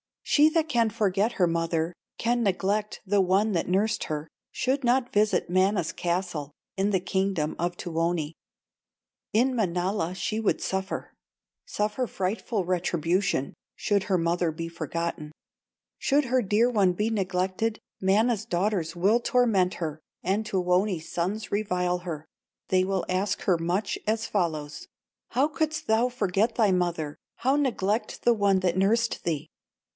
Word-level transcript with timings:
She 0.23 0.49
that 0.51 0.67
can 0.69 0.89
forget 0.89 1.33
her 1.33 1.45
mother, 1.45 1.93
Can 2.17 2.41
neglect 2.41 3.01
the 3.05 3.19
one 3.21 3.51
that 3.51 3.67
nursed 3.67 4.05
her, 4.05 4.27
Should 4.51 4.83
not 4.83 5.11
visit 5.13 5.47
Mana's 5.49 5.91
castle, 5.91 6.53
In 6.75 6.89
the 6.89 7.01
kingdom 7.01 7.55
of 7.59 7.75
Tuoni; 7.77 8.33
In 9.33 9.53
Manala 9.55 10.15
she 10.15 10.39
would 10.39 10.59
suffer, 10.61 11.13
Suffer 11.65 12.07
frightful 12.07 12.63
retribution, 12.65 13.53
Should 13.75 14.03
her 14.03 14.17
mother 14.17 14.51
be 14.51 14.69
forgotten; 14.69 15.33
Should 15.99 16.25
her 16.25 16.41
dear 16.41 16.69
one 16.69 16.93
be 16.93 17.11
neglected, 17.11 17.77
Mana's 18.01 18.45
daughters 18.45 18.95
will 18.95 19.19
torment 19.19 19.75
her, 19.75 19.99
And 20.23 20.45
Tuoni's 20.45 21.11
sons 21.11 21.51
revile 21.51 21.99
her, 21.99 22.25
They 22.69 22.83
will 22.83 23.05
ask 23.07 23.41
her 23.41 23.57
much 23.57 23.99
as 24.07 24.25
follows: 24.25 24.87
'How 25.31 25.47
couldst 25.47 25.85
thou 25.85 26.09
forget 26.09 26.55
thy 26.55 26.71
mother, 26.71 27.17
How 27.37 27.55
neglect 27.55 28.23
the 28.23 28.33
one 28.33 28.61
that 28.61 28.77
nursed 28.77 29.25
thee? 29.25 29.49